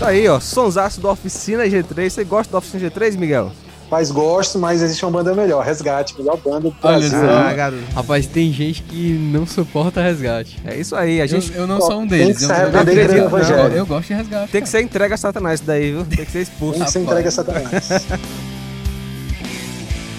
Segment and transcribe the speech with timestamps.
[0.00, 2.08] Tá aí, ó, sonsaço da Oficina G3.
[2.10, 3.52] Você gosta da Oficina G3, Miguel?
[3.84, 7.10] Rapaz, gosto, mas existe uma banda melhor, Resgate, melhor banda do Olha Brasil.
[7.10, 7.26] só.
[7.38, 7.82] Ah, garoto.
[7.92, 10.58] Rapaz, tem gente que não suporta resgate.
[10.64, 12.38] É isso aí, a gente eu, eu não Ó, sou um tem deles.
[12.38, 13.60] que Eu, se eu, arrepender evangelho.
[13.72, 14.52] eu, eu gosto de resgate.
[14.52, 16.04] tem que ser entregue a Satanás isso daí, viu?
[16.06, 16.74] Tem que ser expulso.
[16.78, 17.66] Tem que ser entregue a Satanás.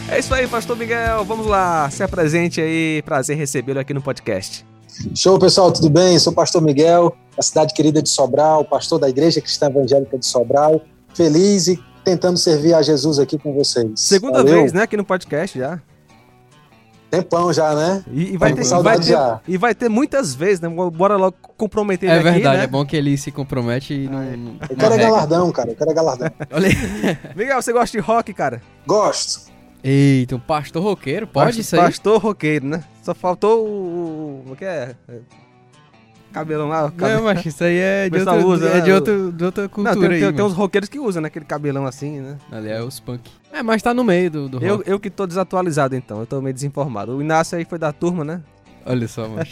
[0.10, 1.24] É isso aí, pastor Miguel.
[1.24, 3.02] Vamos lá, se apresente aí.
[3.06, 4.66] Prazer recebê-lo aqui no podcast.
[5.16, 6.20] Show, pessoal, tudo bem?
[6.20, 10.26] Sou o pastor Miguel, da cidade querida de Sobral, pastor da Igreja Cristã Evangélica de
[10.26, 10.82] Sobral.
[11.14, 13.90] Feliz e tentando servir a Jesus aqui com vocês.
[13.96, 14.56] Segunda Valeu.
[14.62, 15.80] vez, né, aqui no podcast já.
[17.10, 18.06] Tempão já, né?
[18.10, 19.42] E, e vai, ter, e, vai ter, já.
[19.46, 20.70] e vai ter muitas vezes, né?
[20.70, 22.64] Bora logo comprometer É ele aqui, verdade, né?
[22.64, 24.22] é bom que ele se compromete e não.
[24.22, 24.34] É.
[24.70, 25.72] Eu quero é galardão, cara.
[25.72, 26.32] Eu quero é galardão.
[26.50, 27.36] Olha aí.
[27.36, 28.62] Miguel, você gosta de rock, cara?
[28.88, 29.51] Gosto.
[29.84, 31.82] Eita, um pastor roqueiro, pode Pastor- isso aí?
[31.82, 32.84] Pastor roqueiro, né?
[33.04, 34.44] Só faltou o...
[34.52, 34.96] o que é?
[36.32, 36.94] Cabelão lá.
[36.96, 38.82] Não, mas isso aí é de, outra, usa, é né?
[38.82, 40.22] de, outro, de outra Não, cultura tem, aí.
[40.22, 41.28] tem- tem uns roqueiros que usam, né?
[41.28, 42.38] Aquele cabelão assim, né?
[42.52, 43.30] Ali é os punk.
[43.52, 44.90] É, mas tá no meio do, do Eu, rock.
[44.90, 46.20] eu que tô desatualizado, então.
[46.22, 47.18] Eu tô meio desinformado.
[47.18, 48.42] O Inácio aí foi da turma, né?
[48.86, 49.44] Olha só, mano.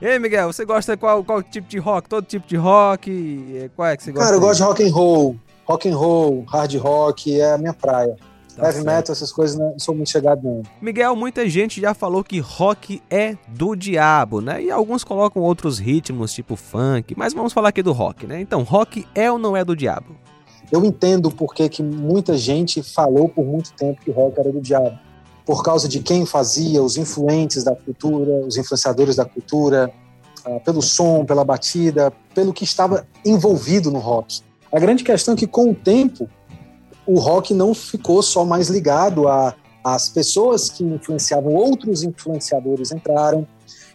[0.00, 2.08] E aí, Miguel, você gosta de qual, qual tipo de rock?
[2.08, 3.70] Todo tipo de rock?
[3.76, 4.24] Qual é que você gosta?
[4.26, 5.36] Cara, eu gosto de rock and roll.
[5.64, 8.16] Rock and roll, hard rock é a minha praia.
[8.56, 8.86] Tá Heavy certo.
[8.86, 10.62] metal, essas coisas não sou muito chegado não.
[10.80, 14.62] Miguel, muita gente já falou que rock é do diabo, né?
[14.62, 18.40] E alguns colocam outros ritmos, tipo funk, mas vamos falar aqui do rock, né?
[18.40, 20.16] Então, rock é ou não é do diabo?
[20.70, 24.98] Eu entendo porque que muita gente falou por muito tempo que rock era do diabo.
[25.44, 29.92] Por causa de quem fazia, os influentes da cultura, os influenciadores da cultura,
[30.44, 34.40] ah, pelo som, pela batida, pelo que estava envolvido no rock.
[34.72, 36.28] A grande questão é que, com o tempo,
[37.06, 43.46] o rock não ficou só mais ligado a as pessoas que influenciavam, outros influenciadores entraram,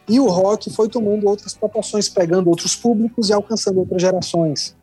[0.08, 4.76] e o rock foi tomando outras proporções, pegando outros públicos e alcançando outras gerações.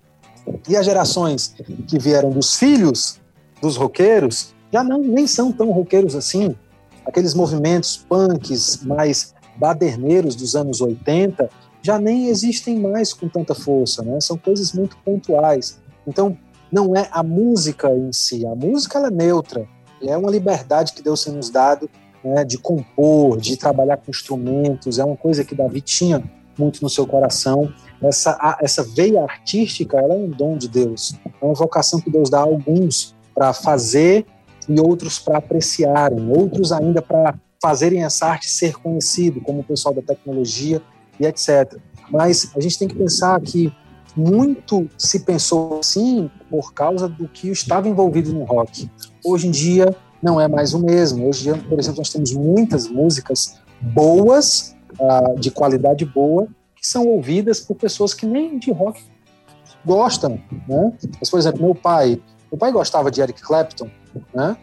[0.68, 1.54] E as gerações
[1.88, 3.20] que vieram dos filhos
[3.60, 6.54] dos roqueiros já não, nem são tão roqueiros assim.
[7.06, 11.48] Aqueles movimentos punks mais baderneiros dos anos 80
[11.80, 14.20] já nem existem mais com tanta força, né?
[14.20, 15.78] São coisas muito pontuais.
[16.06, 16.36] Então,
[16.74, 18.44] não é a música em si.
[18.44, 19.64] A música é neutra.
[20.02, 21.88] É uma liberdade que Deus tem nos dado
[22.24, 24.98] né, de compor, de trabalhar com instrumentos.
[24.98, 26.20] É uma coisa que Davi tinha
[26.58, 27.72] muito no seu coração.
[28.02, 31.14] Essa, essa veia artística ela é um dom de Deus.
[31.40, 34.26] É uma vocação que Deus dá a alguns para fazer
[34.68, 39.94] e outros para apreciarem, outros ainda para fazerem essa arte ser conhecido, como o pessoal
[39.94, 40.82] da tecnologia
[41.20, 41.78] e etc.
[42.10, 43.72] Mas a gente tem que pensar que
[44.16, 48.90] muito se pensou assim por causa do que estava envolvido no rock.
[49.24, 51.28] Hoje em dia não é mais o mesmo.
[51.28, 56.86] Hoje, em dia, por exemplo, nós temos muitas músicas boas, ah, de qualidade boa, que
[56.86, 59.02] são ouvidas por pessoas que nem de rock
[59.84, 60.92] gostam, né?
[61.20, 62.20] Mas, por exemplo, meu pai,
[62.50, 63.90] meu pai gostava de Eric Clapton,
[64.34, 64.56] né?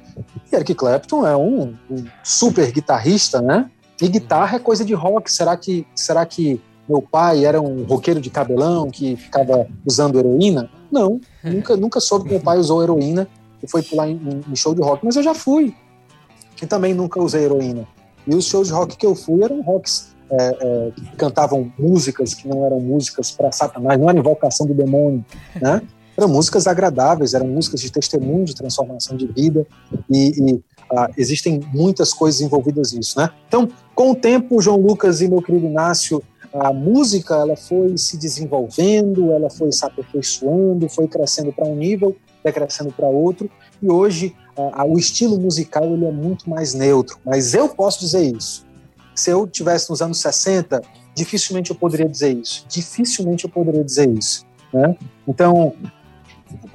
[0.51, 3.69] E Eric Clapton é um, um super guitarrista, né?
[4.01, 5.31] E guitarra é coisa de rock.
[5.31, 6.59] Será que, será que
[6.91, 10.69] meu pai era um roqueiro de cabelão que ficava usando heroína?
[10.91, 13.27] Não, nunca, nunca soube que meu pai usou heroína
[13.63, 15.73] e foi pular em, em show de rock, mas eu já fui.
[16.61, 17.87] E também nunca usei heroína.
[18.27, 22.33] E os shows de rock que eu fui eram rocks é, é, que cantavam músicas
[22.33, 25.25] que não eram músicas para Satanás, não era invocação do demônio,
[25.59, 25.81] né?
[26.15, 29.65] Eram músicas agradáveis, eram músicas de testemunho, de transformação de vida,
[30.09, 33.29] e, e ah, existem muitas coisas envolvidas nisso, né?
[33.47, 36.21] Então, com o tempo, João Lucas e meu querido Inácio,
[36.53, 42.15] a música ela foi se desenvolvendo, ela foi se aperfeiçoando, foi crescendo para um nível,
[42.43, 43.49] vai crescendo para outro,
[43.81, 47.17] e hoje ah, o estilo musical ele é muito mais neutro.
[47.25, 48.65] Mas eu posso dizer isso.
[49.15, 50.81] Se eu tivesse nos anos 60,
[51.15, 52.65] dificilmente eu poderia dizer isso.
[52.67, 54.45] Dificilmente eu poderia dizer isso.
[54.73, 54.95] Né?
[55.27, 55.73] Então,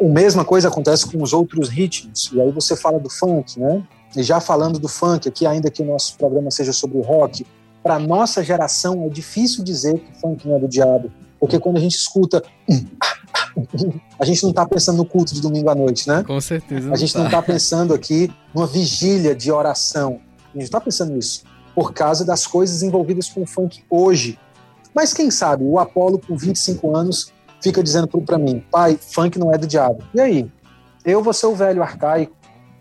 [0.00, 2.30] a mesma coisa acontece com os outros ritmos.
[2.32, 3.82] E aí você fala do funk, né?
[4.16, 7.44] E já falando do funk aqui, ainda que o nosso programa seja sobre o rock,
[7.86, 11.80] para nossa geração é difícil dizer que funk não é do diabo, porque quando a
[11.80, 12.42] gente escuta,
[14.18, 16.24] a gente não está pensando no culto de domingo à noite, né?
[16.26, 16.92] Com certeza.
[16.92, 20.18] A gente não está pensando aqui numa vigília de oração.
[20.52, 21.44] A gente está pensando nisso
[21.76, 24.36] por causa das coisas envolvidas com o funk hoje.
[24.92, 29.52] Mas quem sabe o Apolo, com 25 anos, fica dizendo para mim: pai, funk não
[29.54, 30.02] é do diabo.
[30.12, 30.50] E aí?
[31.04, 32.34] Eu vou ser o velho arcaico,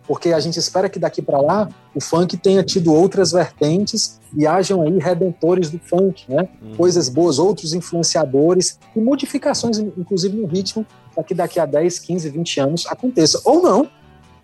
[0.07, 4.45] porque a gente espera que daqui para lá o funk tenha tido outras vertentes e
[4.45, 6.47] hajam aí redentores do funk, né?
[6.61, 6.75] Uhum.
[6.75, 12.29] Coisas boas, outros influenciadores e modificações, inclusive no ritmo, para que daqui a 10, 15,
[12.29, 13.39] 20 anos aconteça.
[13.45, 13.89] Ou não.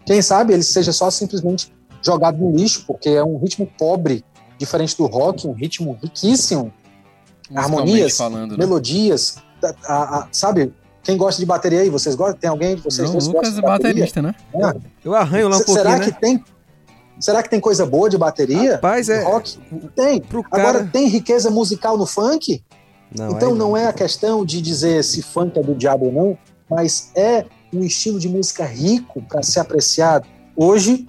[0.06, 1.72] Quem sabe ele seja só simplesmente
[2.02, 4.24] jogado no lixo, porque é um ritmo pobre,
[4.58, 6.72] diferente do rock, um ritmo riquíssimo,
[7.54, 8.58] harmonias, falando, né?
[8.58, 10.74] melodias, a- a- a- sabe?
[11.04, 11.90] Quem gosta de bateria aí?
[11.90, 12.38] Vocês gostam?
[12.38, 13.94] Tem alguém de vocês que Lucas é de bateria?
[14.06, 14.36] baterista, né?
[14.64, 16.06] Ah, Eu arranho lá um pouquinho, será né?
[16.06, 16.44] que tem
[17.22, 18.74] Será que tem coisa boa de bateria?
[18.74, 19.24] Rapaz, é...
[19.24, 19.60] Rock?
[19.96, 20.20] Tem.
[20.20, 20.46] Cara...
[20.52, 22.64] Agora, tem riqueza musical no funk?
[23.16, 26.12] Não, então aí não é a questão de dizer se funk é do diabo ou
[26.12, 26.38] não,
[26.70, 30.28] mas é um estilo de música rico para ser apreciado.
[30.56, 31.06] Hoje,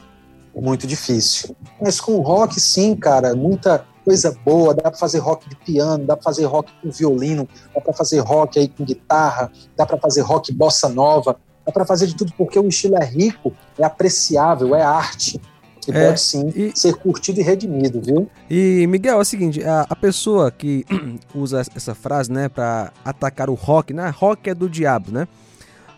[0.55, 1.57] muito difícil.
[1.81, 4.75] Mas com rock, sim, cara, muita coisa boa.
[4.75, 8.19] Dá para fazer rock de piano, dá para fazer rock com violino, dá para fazer
[8.19, 12.33] rock aí com guitarra, dá para fazer rock bossa nova, dá para fazer de tudo
[12.37, 15.41] porque o estilo é rico, é apreciável, é arte.
[15.89, 18.29] E É, pode sim e- ser curtido e redimido, viu?
[18.49, 20.85] E, Miguel, é o seguinte, a, a pessoa que
[21.35, 25.27] usa essa frase, né, pra atacar o rock, né, rock é do diabo, né,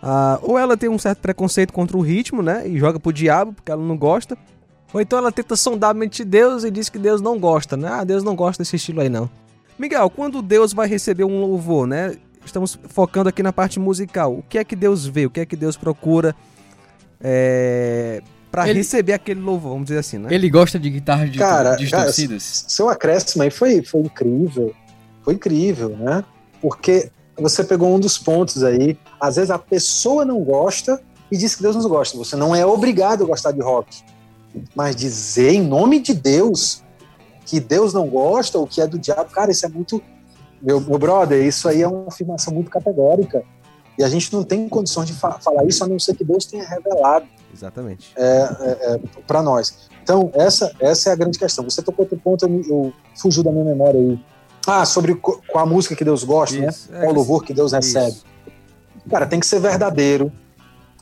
[0.02, 3.52] ah, ou ela tem um certo preconceito contra o ritmo, né, e joga pro diabo
[3.52, 4.38] porque ela não gosta,
[4.92, 7.76] ou então ela tenta sondar a mente de Deus e diz que Deus não gosta,
[7.76, 9.28] né, ah, Deus não gosta desse estilo aí não.
[9.78, 14.42] Miguel, quando Deus vai receber um louvor, né, estamos focando aqui na parte musical, o
[14.48, 16.34] que é que Deus vê, o que é que Deus procura
[17.20, 18.22] é,
[18.54, 20.28] para Ele- receber aquele louvor, vamos dizer assim, né?
[20.32, 22.66] Ele gosta de guitarras de Cara, distorcidas.
[22.68, 24.72] seu acréscimo aí foi, foi incrível.
[25.24, 26.22] Foi incrível, né?
[26.62, 28.96] Porque você pegou um dos pontos aí.
[29.20, 31.02] Às vezes a pessoa não gosta
[31.32, 32.16] e diz que Deus não gosta.
[32.16, 34.04] Você não é obrigado a gostar de rock.
[34.72, 36.80] Mas dizer em nome de Deus
[37.44, 40.00] que Deus não gosta ou que é do diabo, cara, isso é muito.
[40.62, 43.42] Meu, meu brother, isso aí é uma afirmação muito categórica.
[43.98, 46.44] E a gente não tem condições de fa- falar isso a não ser que Deus
[46.46, 48.12] tenha revelado Exatamente.
[49.26, 49.88] para nós.
[50.02, 51.64] Então, essa, essa é a grande questão.
[51.64, 54.18] Você tocou outro ponto, eu, eu fugiu da minha memória aí.
[54.66, 56.68] Ah, sobre co- qual a música que Deus gosta, né?
[56.68, 58.08] Isso, é, Qual o louvor que Deus recebe.
[58.10, 58.24] isso.
[59.10, 60.32] Cara, tem que ser verdadeiro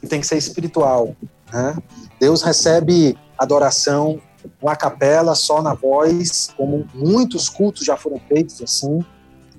[0.02, 1.14] e tem que ser espiritual.
[1.52, 1.76] Né?
[2.20, 4.20] Deus recebe adoração
[4.62, 9.04] na capela, só na voz, como muitos cultos já foram feitos assim.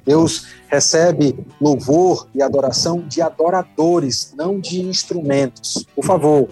[0.05, 5.85] Deus recebe louvor e adoração de adoradores, não de instrumentos.
[5.95, 6.49] Por favor.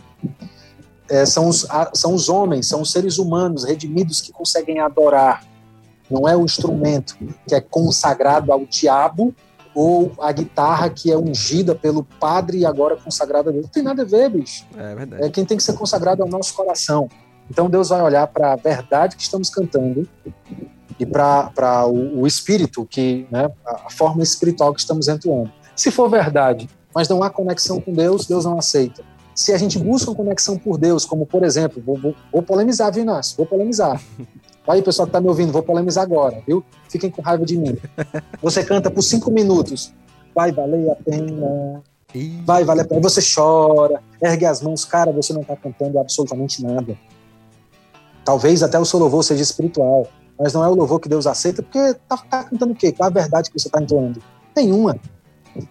[1.09, 5.43] É, são, os, são os homens, são os seres humanos redimidos que conseguem adorar.
[6.09, 9.35] Não é o instrumento que é consagrado ao diabo
[9.73, 13.65] ou a guitarra que é ungida pelo padre e agora consagrada a Deus.
[13.65, 14.65] Não tem nada a ver, bicho.
[14.77, 15.23] É verdade.
[15.23, 17.09] É quem tem que ser consagrado ao nosso coração.
[17.49, 20.07] Então Deus vai olhar para a verdade que estamos cantando
[21.01, 25.51] e para o, o espírito, que, né, a forma espiritual que estamos entoando.
[25.75, 29.03] Se for verdade, mas não há conexão com Deus, Deus não aceita.
[29.33, 32.93] Se a gente busca uma conexão por Deus, como por exemplo, vou, vou, vou polemizar,
[32.93, 33.35] viu, Inácio?
[33.35, 33.99] Vou polemizar.
[34.67, 36.63] Aí, pessoal que está me ouvindo, vou polemizar agora, viu?
[36.87, 37.75] Fiquem com raiva de mim.
[38.39, 39.91] Você canta por cinco minutos,
[40.35, 41.81] vai valer a pena,
[42.45, 43.01] vai valer a pena.
[43.01, 46.95] Você chora, ergue as mãos, cara, você não está cantando absolutamente nada.
[48.23, 50.07] Talvez até o seu louvor seja espiritual,
[50.41, 52.91] mas não é o louvor que Deus aceita, porque tá, tá cantando o quê?
[52.91, 54.19] Qual a verdade que você está entoando?
[54.55, 54.97] Nenhuma.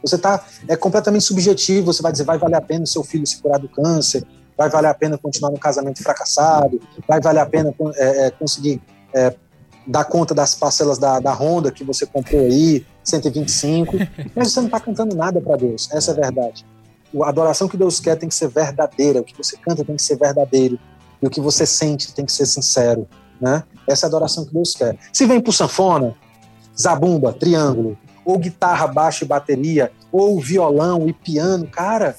[0.01, 1.93] Você tá é completamente subjetivo.
[1.93, 4.25] Você vai dizer vai valer a pena o seu filho se curar do câncer,
[4.57, 8.81] vai valer a pena continuar no casamento fracassado, vai valer a pena é, é, conseguir
[9.13, 9.35] é,
[9.85, 13.97] dar conta das parcelas da, da Honda que você comprou aí, 125,
[14.37, 15.91] mas você não está cantando nada para Deus.
[15.91, 16.65] Essa é a verdade.
[17.23, 19.21] A adoração que Deus quer tem que ser verdadeira.
[19.21, 20.79] O que você canta tem que ser verdadeiro.
[21.21, 23.09] E o que você sente tem que ser sincero.
[23.41, 23.63] Né?
[23.87, 24.97] Essa é a adoração que Deus quer.
[25.12, 26.14] Se vem pro sanfona,
[26.79, 32.17] zabumba, triângulo, ou guitarra, baixo e bateria, ou violão e piano, cara,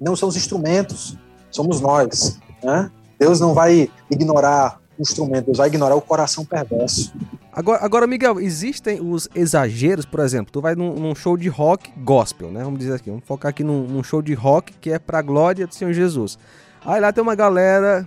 [0.00, 1.16] não são os instrumentos,
[1.50, 2.38] somos nós.
[2.62, 2.90] Né?
[3.18, 7.12] Deus não vai ignorar o instrumento, Deus vai ignorar o coração perverso.
[7.52, 11.90] Agora, agora, Miguel, existem os exageros, por exemplo, tu vai num, num show de rock
[11.98, 12.62] gospel, né?
[12.62, 15.66] Vamos dizer aqui, vamos focar aqui num, num show de rock que é pra glória
[15.66, 16.38] do Senhor Jesus.
[16.84, 18.06] Aí lá tem uma galera,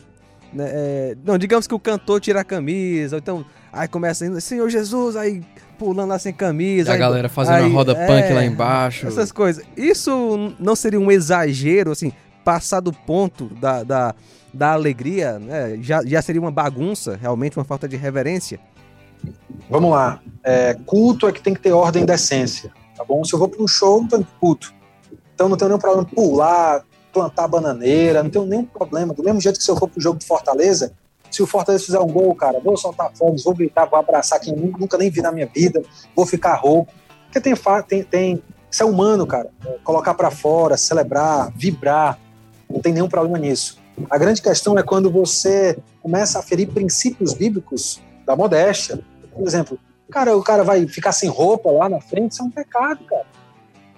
[0.54, 4.70] né, é, não, digamos que o cantor tira a camisa, ou então, aí começa Senhor
[4.70, 5.42] Jesus, aí
[5.78, 6.92] pulando lá sem E camisa.
[6.92, 9.08] a aí- galera fazendo aí, a roda é, punk lá embaixo.
[9.08, 9.64] Essas coisas.
[9.76, 12.12] Isso não seria um exagero, assim,
[12.44, 14.16] passar do ponto da, da,
[14.54, 15.78] da alegria, né?
[15.82, 18.60] Já, já seria uma bagunça, realmente, uma falta de reverência.
[19.70, 20.22] Vamos lá.
[20.44, 23.24] É, culto é que tem que ter ordem e decência, tá bom?
[23.24, 24.74] Se eu vou para um show, não tenho culto.
[25.34, 26.84] Então não tenho nenhum problema em pular,
[27.14, 29.14] plantar bananeira, não tenho nenhum problema.
[29.14, 30.92] Do mesmo jeito que se eu for pro jogo de Fortaleza,
[31.30, 34.54] se o Fortaleza fizer um gol, cara, vou soltar fogos, vou gritar, vou abraçar quem
[34.54, 35.82] eu nu- nunca nem vi na minha vida,
[36.16, 36.92] vou ficar rouco.
[37.26, 37.54] Porque tem,
[37.88, 39.50] tem, tem isso é humano, cara.
[39.84, 42.20] Colocar para fora, celebrar, vibrar,
[42.70, 43.78] não tem nenhum problema nisso.
[44.10, 49.00] A grande questão é quando você começa a ferir princípios bíblicos da modéstia.
[49.32, 49.78] Por exemplo,
[50.10, 53.26] cara, o cara vai ficar sem roupa lá na frente, isso é um pecado, cara.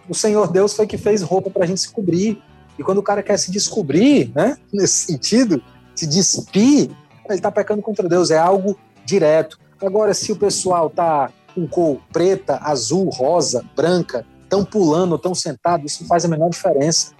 [0.09, 2.41] O Senhor Deus foi que fez roupa para a gente se cobrir.
[2.77, 5.61] E quando o cara quer se descobrir, né, nesse sentido,
[5.95, 6.91] se despir,
[7.25, 8.31] ele está pecando contra Deus.
[8.31, 9.59] É algo direto.
[9.81, 15.93] Agora, se o pessoal tá com cor preta, azul, rosa, branca, estão pulando, estão sentados,
[15.93, 17.13] isso não faz a menor diferença.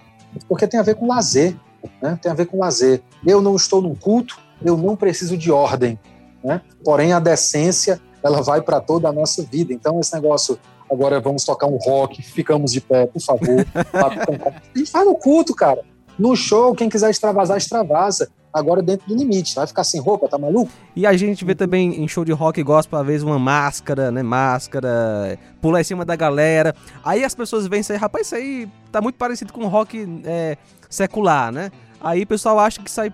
[0.48, 1.56] Porque tem a ver com lazer,
[2.02, 2.18] né?
[2.20, 3.02] tem a ver com lazer.
[3.24, 5.98] Eu não estou num culto, eu não preciso de ordem.
[6.44, 6.60] Né?
[6.84, 9.72] Porém, a decência ela vai para toda a nossa vida.
[9.72, 10.58] Então, esse negócio,
[10.90, 13.66] agora vamos tocar um rock, ficamos de pé, por favor.
[13.92, 15.82] a gente faz no culto, cara.
[16.18, 18.28] No show, quem quiser extravasar, extravasa.
[18.52, 19.54] Agora dentro do limite.
[19.54, 20.72] Vai ficar sem roupa, tá maluco?
[20.94, 24.22] E a gente vê também em show de rock gospel, às vezes, uma máscara, né?
[24.22, 26.74] Máscara, pular em cima da galera.
[27.04, 30.56] Aí as pessoas isso aí, rapaz, isso aí tá muito parecido com rock é,
[30.88, 31.70] secular, né?
[32.00, 33.12] Aí o pessoal acha que aí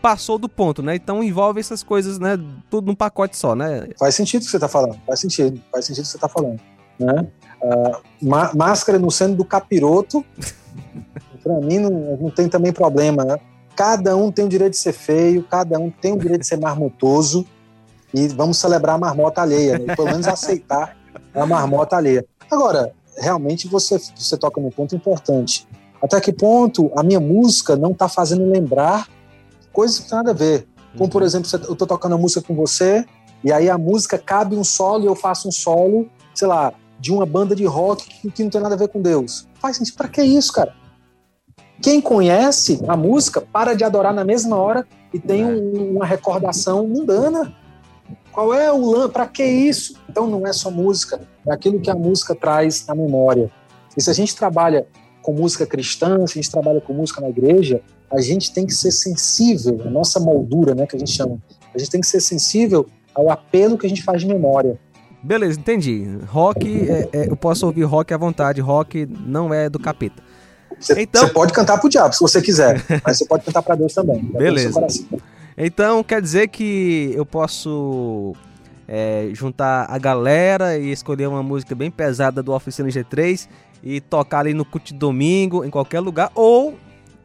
[0.00, 0.96] passou do ponto, né?
[0.96, 2.38] Então envolve essas coisas, né?
[2.70, 3.88] Tudo num pacote só, né?
[3.98, 4.98] Faz sentido o que você tá falando.
[5.06, 5.60] Faz sentido.
[5.70, 6.60] Faz sentido o que você tá falando.
[6.98, 7.26] Né?
[7.62, 10.24] Uh, máscara no centro do capiroto
[11.42, 13.24] para mim não, não tem também problema.
[13.24, 13.38] Né?
[13.74, 16.58] Cada um tem o direito de ser feio, cada um tem o direito de ser
[16.58, 17.46] marmotoso
[18.12, 19.94] e vamos celebrar a marmota alheia, né?
[19.94, 20.96] pelo menos aceitar
[21.34, 22.24] a marmota alheia.
[22.50, 25.66] Agora, realmente você, você toca num ponto importante.
[26.02, 29.08] Até que ponto a minha música não está fazendo lembrar
[29.78, 30.66] coisas que não tem nada a ver?
[30.96, 31.26] Como, por uhum.
[31.26, 33.04] exemplo, eu estou tocando a música com você,
[33.44, 37.12] e aí a música cabe um solo e eu faço um solo, sei lá, de
[37.12, 39.46] uma banda de rock que, que não tem nada a ver com Deus.
[39.60, 39.94] Faz sentido.
[39.94, 40.74] Para que isso, cara?
[41.80, 45.46] Quem conhece a música para de adorar na mesma hora e tem é.
[45.46, 47.54] um, uma recordação mundana.
[48.32, 49.08] Qual é o lã?
[49.08, 49.94] Para que isso?
[50.10, 53.48] Então não é só música, é aquilo que a música traz na memória.
[53.96, 54.88] E se a gente trabalha
[55.22, 58.72] com música cristã, se a gente trabalha com música na igreja, a gente tem que
[58.72, 61.38] ser sensível, a nossa moldura, né, que a gente chama.
[61.74, 64.78] A gente tem que ser sensível ao apelo que a gente faz de memória.
[65.22, 66.18] Beleza, entendi.
[66.26, 68.60] Rock, é, é, eu posso ouvir rock à vontade.
[68.60, 70.22] Rock não é do capeta.
[70.78, 71.28] Você, então...
[71.30, 74.22] pode cantar pro diabo se você quiser, mas você pode cantar para Deus também.
[74.22, 74.86] Beleza.
[75.56, 78.32] Então quer dizer que eu posso
[78.86, 83.48] é, juntar a galera e escolher uma música bem pesada do Oficina G3
[83.82, 86.78] e tocar ali no de domingo, em qualquer lugar, ou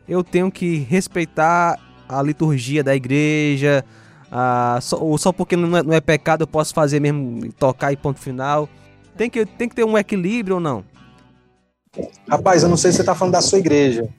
[0.07, 3.83] eu tenho que respeitar a liturgia da igreja,
[4.31, 7.91] a, só, ou só porque não é, não é pecado eu posso fazer mesmo, tocar
[7.91, 8.67] e ponto final.
[9.15, 10.83] Tem que, tem que ter um equilíbrio ou não?
[12.27, 14.09] Rapaz, eu não sei se você está falando da sua igreja,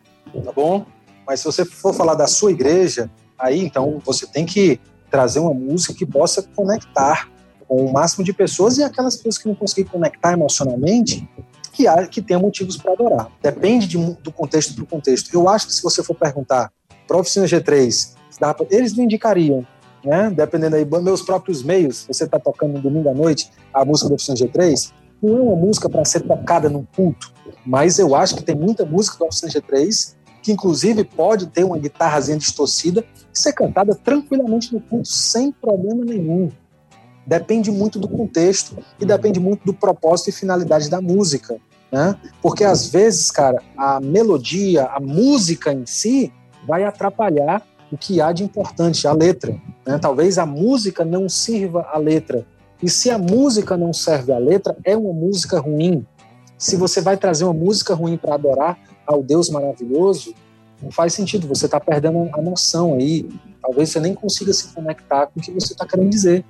[0.45, 0.87] tá bom?
[1.27, 4.79] Mas se você for falar da sua igreja, aí então você tem que
[5.11, 7.29] trazer uma música que possa conectar
[7.67, 11.29] com o máximo de pessoas e aquelas pessoas que não conseguem conectar emocionalmente,
[11.75, 13.31] que, há, que tenham motivos para adorar.
[13.43, 15.35] Depende de, do contexto para o contexto.
[15.35, 16.73] Eu acho que se você for perguntar
[17.07, 18.15] para a Oficina G3,
[18.71, 19.67] eles me indicariam,
[20.05, 20.31] né?
[20.31, 24.15] dependendo aí, meus próprios meios, você está tocando no domingo à noite a música da
[24.15, 27.33] Oficina G3, não é uma música para ser tocada num culto,
[27.67, 31.79] mas eu acho que tem muita música do Oficina G3 que inclusive pode ter uma
[31.79, 33.03] guitarrazinha distorcida
[33.33, 36.51] e ser cantada tranquilamente no culto, sem problema nenhum.
[37.27, 41.57] Depende muito do contexto e depende muito do propósito e finalidade da música.
[41.91, 42.17] Né?
[42.43, 46.33] Porque às vezes, cara, a melodia, a música em si,
[46.67, 49.57] vai atrapalhar o que há de importante, a letra.
[49.87, 49.99] Né?
[49.99, 52.47] Talvez a música não sirva a letra,
[52.85, 56.07] e se a música não serve a letra, é uma música ruim.
[56.59, 60.35] Se você vai trazer uma música ruim para adorar ao Deus maravilhoso,
[60.83, 63.27] não faz sentido, você está perdendo a noção aí.
[63.63, 66.45] Talvez você nem consiga se conectar com o que você está querendo dizer.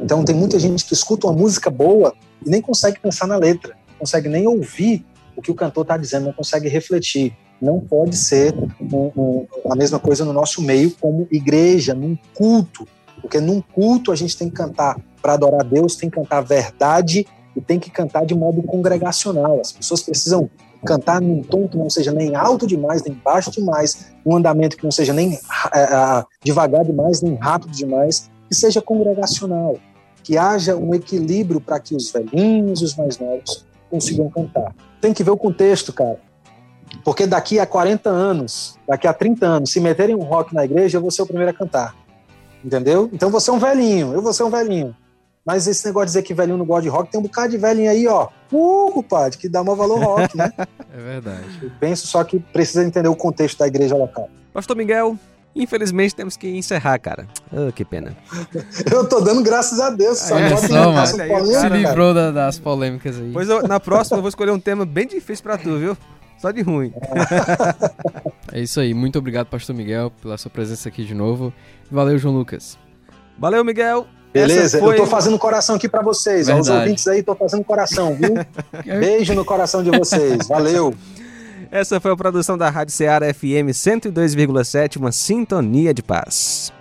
[0.00, 2.14] Então, tem muita gente que escuta uma música boa
[2.44, 5.04] e nem consegue pensar na letra, não consegue nem ouvir
[5.36, 7.36] o que o cantor está dizendo, não consegue refletir.
[7.60, 12.88] Não pode ser um, um, a mesma coisa no nosso meio, como igreja, num culto.
[13.20, 16.42] Porque num culto a gente tem que cantar para adorar Deus, tem que cantar a
[16.42, 19.60] verdade e tem que cantar de modo congregacional.
[19.60, 20.48] As pessoas precisam
[20.86, 24.84] cantar num tom que não seja nem alto demais, nem baixo demais, um andamento que
[24.84, 25.38] não seja nem
[25.74, 29.76] é, devagar demais, nem rápido demais, que seja congregacional,
[30.22, 34.74] que haja um equilíbrio para que os velhinhos e os mais novos consigam cantar.
[35.00, 36.18] Tem que ver o contexto, cara.
[37.04, 40.98] Porque daqui a 40 anos, daqui a 30 anos, se meterem um rock na igreja,
[40.98, 41.94] eu vou ser o primeiro a cantar.
[42.64, 43.08] Entendeu?
[43.12, 44.94] Então você é um velhinho, eu vou ser um velhinho.
[45.44, 47.56] Mas esse negócio de dizer que velhinho não gosta de rock, tem um bocado de
[47.56, 48.28] velhinho aí, ó.
[48.52, 50.52] Uh, compadre, que dá maior valor rock, né?
[50.92, 51.58] é verdade.
[51.62, 54.28] Eu penso só que precisa entender o contexto da igreja local.
[54.52, 55.16] Pastor Miguel,
[55.54, 57.26] infelizmente temos que encerrar, cara.
[57.52, 58.16] Oh, que pena.
[58.90, 60.18] eu tô dando graças a Deus.
[60.18, 63.30] Só é, só, mas, se livrou da, das polêmicas aí.
[63.32, 65.96] Pois eu, na próxima eu vou escolher um tema bem difícil pra tu, viu?
[66.38, 66.92] Só de ruim.
[68.50, 68.94] é isso aí.
[68.94, 71.52] Muito obrigado, Pastor Miguel, pela sua presença aqui de novo.
[71.90, 72.78] Valeu, João Lucas.
[73.38, 74.06] Valeu, Miguel.
[74.32, 74.94] Beleza, foi...
[74.94, 76.48] eu tô fazendo coração aqui para vocês.
[76.48, 78.34] Ó, os ouvintes aí, tô fazendo coração, viu?
[79.00, 80.46] Beijo no coração de vocês.
[80.46, 80.94] Valeu.
[81.72, 86.72] Essa foi a produção da Rádio Ceará FM 102,7, uma sintonia de paz.